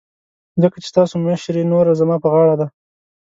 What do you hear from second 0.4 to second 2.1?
ځکه چې ستاسو مشرې نوره